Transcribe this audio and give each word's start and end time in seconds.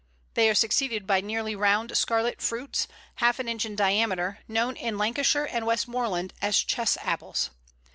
They 0.33 0.49
are 0.49 0.55
succeeded 0.55 1.05
by 1.05 1.21
nearly 1.21 1.55
round 1.55 1.95
scarlet 1.95 2.41
fruits, 2.41 2.87
half 3.17 3.37
an 3.37 3.47
inch 3.47 3.65
in 3.67 3.75
diameter, 3.75 4.39
known 4.47 4.75
in 4.75 4.97
Lancashire 4.97 5.45
and 5.45 5.63
Westmoreland 5.67 6.33
as 6.41 6.57
Chess 6.63 6.97
apples. 7.03 7.51